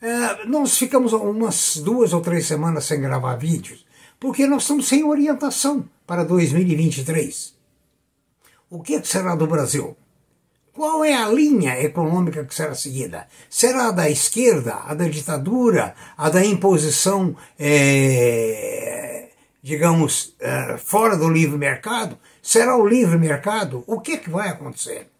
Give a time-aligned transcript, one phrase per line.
[0.00, 3.84] É, nós ficamos umas duas ou três semanas sem gravar vídeos,
[4.20, 7.54] porque nós estamos sem orientação para 2023.
[8.70, 9.96] O que será do Brasil?
[10.78, 13.26] Qual é a linha econômica que será seguida?
[13.50, 18.87] Será a da esquerda, a da ditadura, a da imposição, é,
[19.68, 22.18] digamos, é, fora do livre mercado?
[22.42, 23.84] Será o livre mercado?
[23.86, 25.10] O que, que vai acontecer?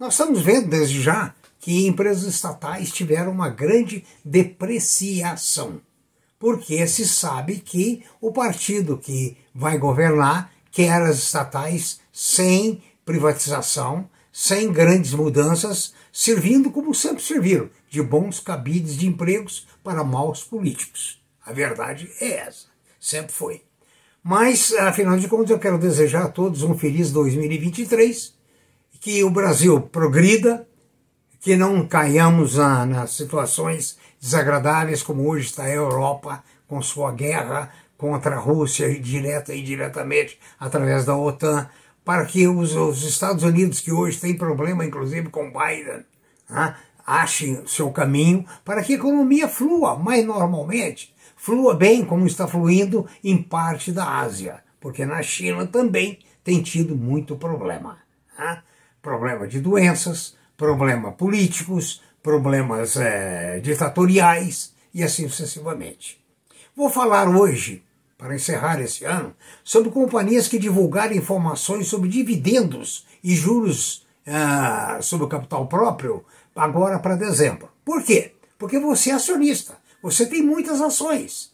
[0.00, 5.82] Nós estamos vendo desde já que empresas estatais tiveram uma grande depreciação,
[6.38, 14.72] porque se sabe que o partido que vai governar quer as estatais sem privatização, sem
[14.72, 21.22] grandes mudanças, servindo como sempre serviram, de bons cabides de empregos para maus políticos.
[21.44, 22.68] A verdade é essa,
[22.98, 23.67] sempre foi.
[24.30, 28.34] Mas, afinal de contas, eu quero desejar a todos um feliz 2023,
[29.00, 30.68] que o Brasil progrida,
[31.40, 37.72] que não caiamos na, nas situações desagradáveis como hoje está a Europa com sua guerra
[37.96, 41.66] contra a Rússia, direta e indiretamente através da OTAN,
[42.04, 46.04] para que os, os Estados Unidos, que hoje têm problema inclusive com Biden,
[46.50, 52.46] né, achem seu caminho, para que a economia flua mais normalmente flua bem como está
[52.46, 57.98] fluindo em parte da Ásia, porque na China também tem tido muito problema.
[58.36, 58.62] Né?
[59.00, 66.20] Problema de doenças, problemas políticos, problemas é, ditatoriais e assim sucessivamente.
[66.76, 67.82] Vou falar hoje,
[68.18, 75.26] para encerrar esse ano, sobre companhias que divulgaram informações sobre dividendos e juros é, sobre
[75.26, 77.68] o capital próprio agora para dezembro.
[77.84, 78.34] Por quê?
[78.58, 79.77] Porque você é acionista.
[80.02, 81.52] Você tem muitas ações.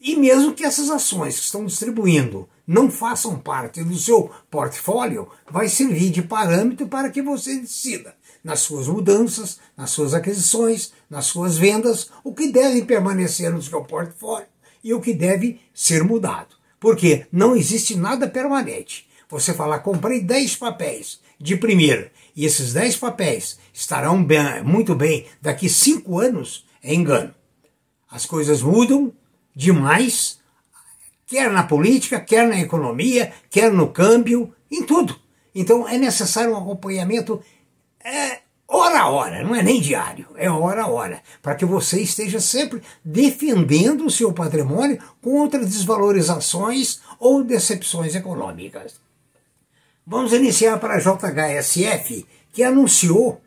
[0.00, 5.68] E mesmo que essas ações que estão distribuindo não façam parte do seu portfólio, vai
[5.68, 11.56] servir de parâmetro para que você decida, nas suas mudanças, nas suas aquisições, nas suas
[11.56, 14.46] vendas, o que deve permanecer no seu portfólio
[14.82, 16.54] e o que deve ser mudado.
[16.80, 19.08] Porque não existe nada permanente.
[19.28, 25.26] Você falar, comprei 10 papéis de primeira e esses 10 papéis estarão bem, muito bem
[25.40, 27.34] daqui 5 anos, é engano.
[28.14, 29.12] As coisas mudam
[29.56, 30.38] demais,
[31.26, 35.18] quer na política, quer na economia, quer no câmbio, em tudo.
[35.52, 37.42] Então é necessário um acompanhamento
[37.98, 38.38] é,
[38.68, 42.38] hora a hora, não é nem diário, é hora a hora, para que você esteja
[42.38, 48.94] sempre defendendo o seu patrimônio contra desvalorizações ou decepções econômicas.
[50.06, 53.40] Vamos iniciar para a JHSF, que anunciou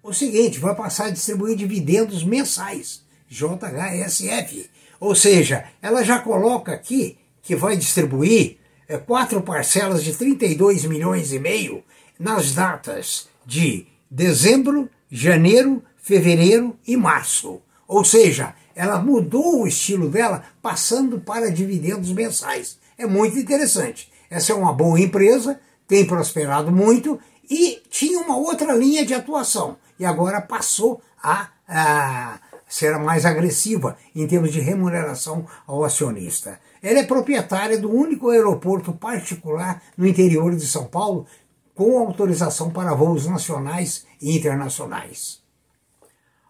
[0.00, 3.01] o seguinte: vai passar a distribuir dividendos mensais.
[3.32, 4.70] JHSF.
[5.00, 11.32] Ou seja, ela já coloca aqui que vai distribuir é, quatro parcelas de 32 milhões
[11.32, 11.82] e meio
[12.18, 17.62] nas datas de dezembro, janeiro, fevereiro e março.
[17.88, 22.78] Ou seja, ela mudou o estilo dela passando para dividendos mensais.
[22.98, 24.12] É muito interessante.
[24.30, 25.58] Essa é uma boa empresa,
[25.88, 27.18] tem prosperado muito
[27.50, 29.76] e tinha uma outra linha de atuação.
[29.98, 32.40] E agora passou a, a
[32.72, 36.58] será mais agressiva em termos de remuneração ao acionista.
[36.82, 41.26] Ela é proprietária do único aeroporto particular no interior de São Paulo
[41.74, 45.42] com autorização para voos nacionais e internacionais.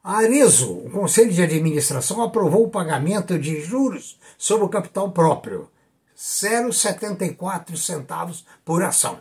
[0.05, 5.69] A Arezo, o Conselho de Administração, aprovou o pagamento de juros sobre o capital próprio,
[6.17, 9.19] 0,74 centavos por ação.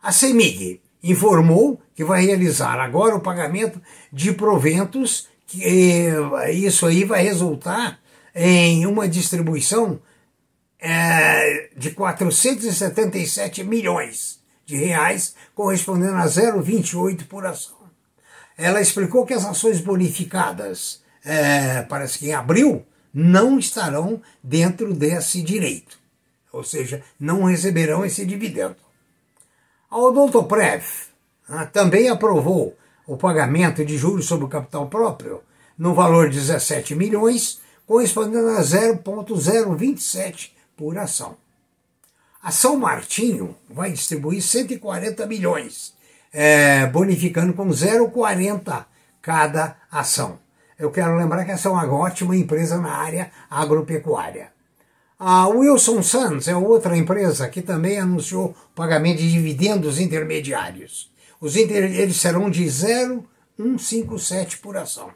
[0.00, 3.82] A CEMIG informou que vai realizar agora o pagamento
[4.12, 6.06] de proventos, que
[6.52, 7.98] isso aí vai resultar
[8.32, 10.00] em uma distribuição
[10.78, 17.76] é, de 477 milhões de reais, correspondendo a 0,28 por ação.
[18.56, 25.42] Ela explicou que as ações bonificadas, é, parece que em abril, não estarão dentro desse
[25.42, 25.98] direito,
[26.52, 28.76] ou seja, não receberão esse dividendo.
[29.90, 30.84] A Odontoprev
[31.48, 32.76] ah, também aprovou
[33.10, 35.42] o pagamento de juros sobre o capital próprio
[35.76, 41.36] no valor de 17 milhões, correspondendo a 0,027 por ação.
[42.40, 45.92] A São Martinho vai distribuir 140 milhões,
[46.32, 48.86] é, bonificando com 0,40
[49.20, 50.38] cada ação.
[50.78, 54.52] Eu quero lembrar que essa é uma ótima empresa na área agropecuária.
[55.18, 61.10] A Wilson Sons é outra empresa que também anunciou pagamento de dividendos intermediários.
[61.40, 61.84] Os inter...
[61.98, 65.10] Eles serão de 0,157 por ação.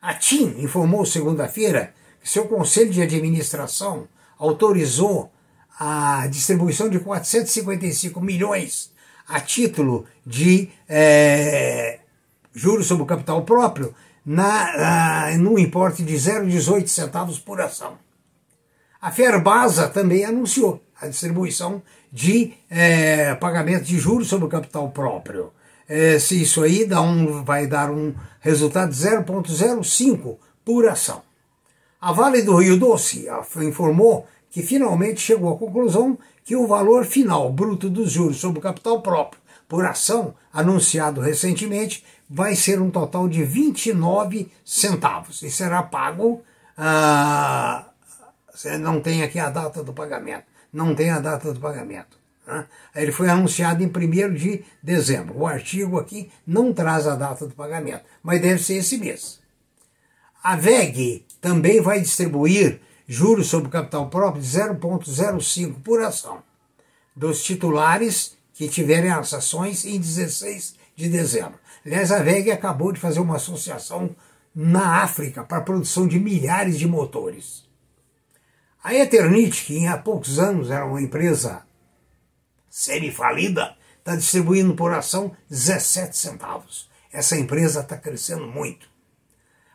[0.00, 4.06] A TIM informou segunda-feira que seu conselho de administração
[4.38, 5.32] autorizou
[5.78, 8.94] a distribuição de 455 milhões
[9.26, 12.00] a título de é,
[12.52, 13.94] juros sobre capital próprio
[14.24, 17.98] na, na, no importe de 0,18 centavos por ação.
[19.00, 21.82] A Ferbasa também anunciou a distribuição
[22.14, 25.52] de é, pagamento de juros sobre capital próprio.
[25.88, 31.22] É, se isso aí dá um, vai dar um resultado de 0,05 por ação.
[32.00, 33.26] A Vale do Rio Doce
[33.62, 39.02] informou que finalmente chegou à conclusão que o valor final bruto dos juros sobre capital
[39.02, 46.42] próprio por ação, anunciado recentemente, vai ser um total de 29 centavos e será pago.
[46.78, 47.86] Ah,
[48.78, 50.44] não tem aqui a data do pagamento.
[50.72, 52.18] Não tem a data do pagamento.
[52.46, 52.66] Né?
[52.94, 55.38] Ele foi anunciado em 1 de dezembro.
[55.38, 59.40] O artigo aqui não traz a data do pagamento, mas deve ser esse mês.
[60.42, 66.42] A VEG também vai distribuir juros sobre capital próprio de 0,05 por ação
[67.14, 71.58] dos titulares que tiverem as ações em 16 de dezembro.
[71.84, 74.14] Aliás, a VEG acabou de fazer uma associação
[74.54, 77.64] na África para a produção de milhares de motores.
[78.84, 81.62] A Eternit, que há poucos anos era uma empresa
[82.68, 86.90] semi-falida, está distribuindo por ação 17 centavos.
[87.10, 88.86] Essa empresa está crescendo muito.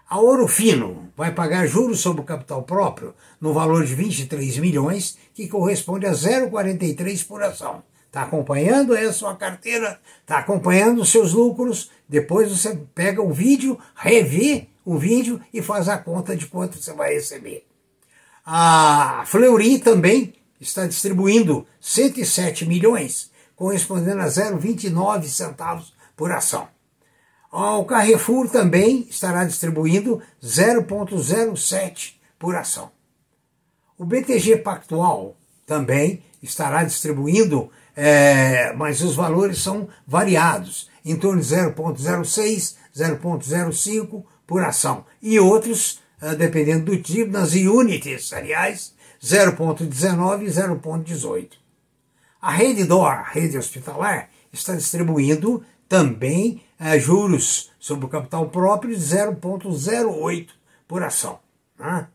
[0.08, 5.18] A Ouro Fino vai pagar juros sobre o capital próprio no valor de 23 milhões,
[5.34, 7.82] que corresponde a 0,43 por ação.
[8.06, 13.34] Está acompanhando aí a sua carteira, está acompanhando os seus lucros, depois você pega o
[13.34, 17.69] vídeo, revê o vídeo e faz a conta de quanto você vai receber.
[18.52, 26.68] A Fleury também está distribuindo 107 milhões, correspondendo a 0,29 centavos por ação.
[27.52, 32.90] O Carrefour também estará distribuindo 0,07 por ação.
[33.96, 35.38] O BTG Pactual
[35.68, 44.64] também estará distribuindo, é, mas os valores são variados, em torno de 0,06, 0,05 por
[44.64, 45.06] ação.
[45.22, 46.02] E outros,
[46.38, 51.52] dependendo do tipo, nas units, aliás, 0,19 e 0,18.
[52.42, 59.02] A Rede DOR, rede hospitalar, está distribuindo também é, juros sobre o capital próprio de
[59.02, 60.50] 0,08
[60.88, 61.40] por ação.
[61.78, 62.08] Né?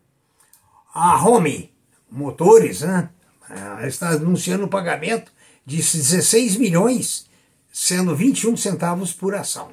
[0.93, 1.71] A Home
[2.09, 3.09] Motores né,
[3.49, 5.31] é, está anunciando o pagamento
[5.65, 7.27] de 16 milhões,
[7.71, 9.71] sendo 21 centavos por ação.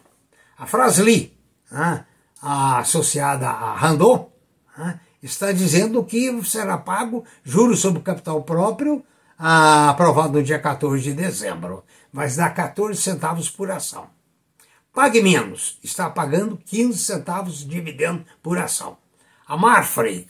[0.58, 1.36] A Frasli,
[1.70, 2.11] né, a
[2.42, 4.30] associada a Randon,
[4.76, 9.04] né, está dizendo que será pago juros sobre capital próprio,
[9.38, 14.10] aprovado no dia 14 de dezembro mas dá 14 centavos por ação.
[14.92, 18.98] Pague menos, está pagando 15 centavos de dividendo por ação.
[19.46, 20.28] A Marfrig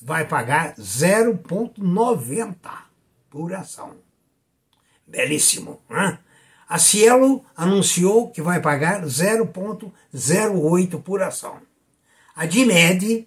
[0.00, 2.56] vai pagar 0,90
[3.28, 3.98] por ação.
[5.06, 6.18] Belíssimo, né?
[6.70, 11.60] A Cielo anunciou que vai pagar 0,08 por ação.
[12.36, 13.26] A Dimed,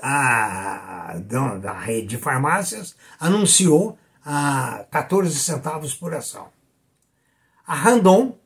[0.00, 1.14] a
[1.60, 6.48] da rede de farmácias, anunciou a 14 centavos por ação.
[7.64, 8.36] A Randon,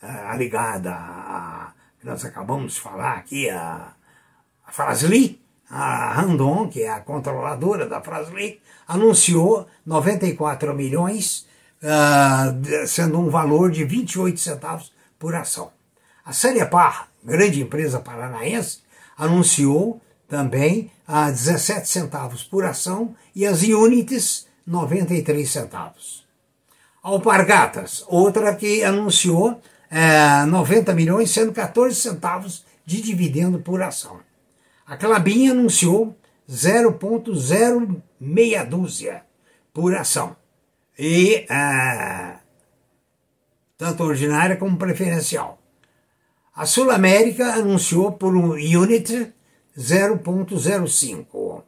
[0.00, 3.92] a ligada a, que nós acabamos de falar aqui, a,
[4.66, 11.46] a Frasli, a Randon, que é a controladora da Frasli, anunciou 94 milhões,
[11.82, 15.70] uh, sendo um valor de 28 centavos por ação.
[16.24, 18.80] A Sanepar, grande empresa paranaense,
[19.16, 26.26] anunciou também a 17 centavos por ação e as Unities 93 centavos.
[27.02, 34.18] Alpargatas, outra que anunciou é, 90 milhões, sendo 14 centavos de dividendo por ação.
[34.86, 36.16] A Clabin anunciou
[36.50, 39.22] 0,06 dúzia
[39.72, 40.36] por ação.
[40.98, 42.38] E é,
[43.76, 45.60] tanto ordinária como preferencial.
[46.54, 49.32] A Sul América anunciou por um unit
[49.76, 51.62] 0.05.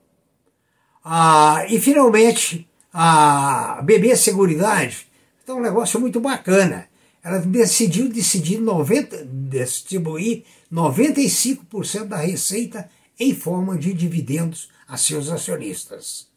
[1.05, 5.07] Ah, e finalmente a BB Seguridade,
[5.43, 6.89] então um negócio muito bacana.
[7.23, 16.28] Ela decidiu decidir 90, distribuir 95% da receita em forma de dividendos a seus acionistas.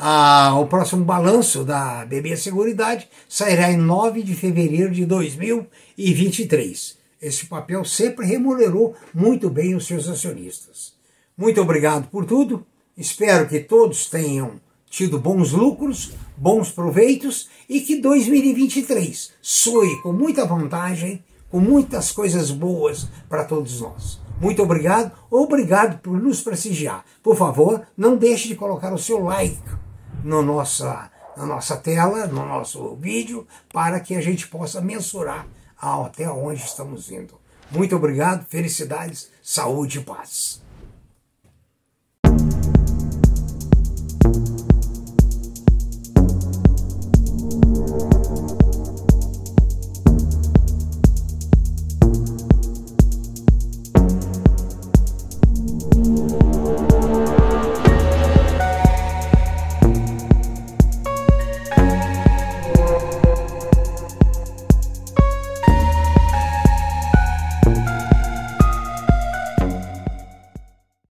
[0.00, 6.96] Ah, o próximo balanço da BB Seguridade sairá em 9 de fevereiro de 2023.
[7.20, 10.94] Esse papel sempre remunerou muito bem os seus acionistas.
[11.36, 12.64] Muito obrigado por tudo.
[12.96, 20.46] Espero que todos tenham tido bons lucros, bons proveitos e que 2023 soe com muita
[20.46, 24.20] vantagem, com muitas coisas boas para todos nós.
[24.40, 27.04] Muito obrigado, obrigado por nos prestigiar.
[27.20, 29.58] Por favor, não deixe de colocar o seu like
[30.22, 35.46] no nossa, na nossa tela, no nosso vídeo, para que a gente possa mensurar
[35.80, 37.38] até onde estamos indo.
[37.70, 40.62] Muito obrigado, felicidades, saúde e paz.